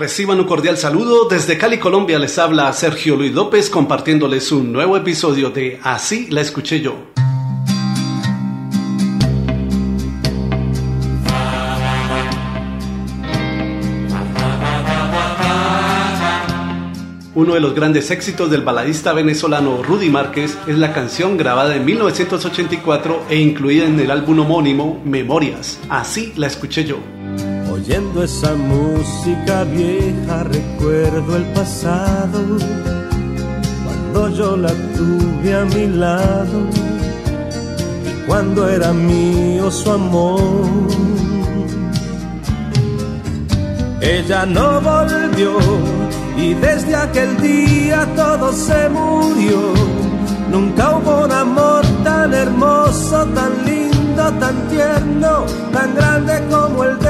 [0.00, 1.28] Reciban un cordial saludo.
[1.28, 6.40] Desde Cali, Colombia, les habla Sergio Luis López compartiéndoles un nuevo episodio de Así la
[6.40, 6.96] escuché yo.
[17.34, 21.84] Uno de los grandes éxitos del baladista venezolano Rudy Márquez es la canción grabada en
[21.84, 25.78] 1984 e incluida en el álbum homónimo Memorias.
[25.90, 27.19] Así la escuché yo.
[27.82, 32.58] Oyendo esa música vieja recuerdo el pasado,
[33.84, 36.58] cuando yo la tuve a mi lado
[38.04, 40.42] y cuando era mío su amor.
[44.02, 45.56] Ella no volvió
[46.36, 49.72] y desde aquel día todo se murió.
[50.50, 57.09] Nunca hubo un amor tan hermoso, tan lindo, tan tierno, tan grande como el de.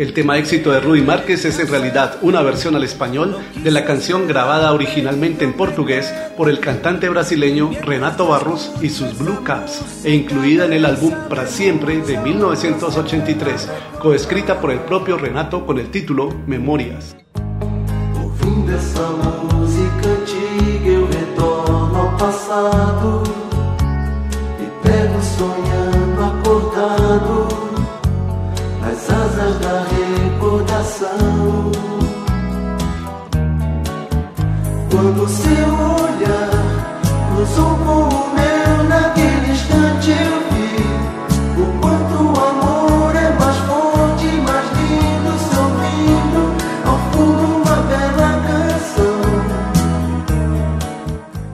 [0.00, 3.84] El tema éxito de Rudy Márquez es en realidad una versión al español de la
[3.84, 10.06] canción grabada originalmente en portugués por el cantante brasileño Renato Barros y sus Blue Caps
[10.06, 13.68] e incluida en el álbum Para Siempre de 1983,
[14.00, 17.14] coescrita por el propio Renato con el título Memorias.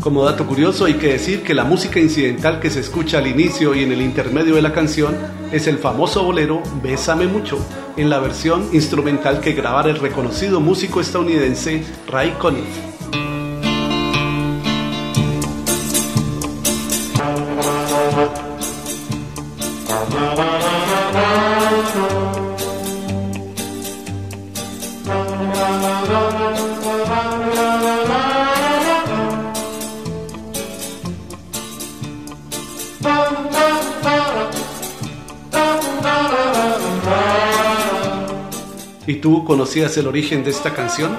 [0.00, 3.74] Como dato curioso hay que decir que la música incidental que se escucha al inicio
[3.74, 5.14] y en el intermedio de la canción
[5.52, 7.58] es el famoso bolero Bésame mucho,
[7.98, 12.89] en la versión instrumental que grabara el reconocido músico estadounidense Ray Conniff.
[39.06, 41.16] ¿Y tú conocías el origen de esta canción?